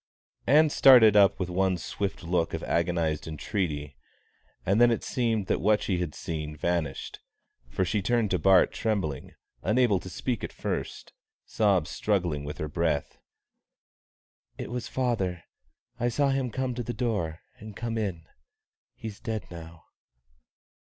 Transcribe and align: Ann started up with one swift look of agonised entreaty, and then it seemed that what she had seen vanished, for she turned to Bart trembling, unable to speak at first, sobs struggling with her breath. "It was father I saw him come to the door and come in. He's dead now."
Ann 0.47 0.71
started 0.71 1.15
up 1.15 1.39
with 1.39 1.47
one 1.51 1.77
swift 1.77 2.23
look 2.23 2.55
of 2.55 2.63
agonised 2.63 3.27
entreaty, 3.27 3.97
and 4.65 4.81
then 4.81 4.89
it 4.89 5.03
seemed 5.03 5.45
that 5.45 5.61
what 5.61 5.79
she 5.83 5.99
had 5.99 6.15
seen 6.15 6.55
vanished, 6.55 7.19
for 7.69 7.85
she 7.85 8.01
turned 8.01 8.31
to 8.31 8.39
Bart 8.39 8.71
trembling, 8.73 9.35
unable 9.61 9.99
to 9.99 10.09
speak 10.09 10.43
at 10.43 10.51
first, 10.51 11.13
sobs 11.45 11.91
struggling 11.91 12.43
with 12.43 12.57
her 12.57 12.67
breath. 12.67 13.19
"It 14.57 14.71
was 14.71 14.87
father 14.87 15.43
I 15.99 16.09
saw 16.09 16.29
him 16.31 16.49
come 16.49 16.73
to 16.73 16.81
the 16.83 16.95
door 16.95 17.41
and 17.59 17.75
come 17.75 17.95
in. 17.95 18.25
He's 18.95 19.19
dead 19.19 19.45
now." 19.51 19.83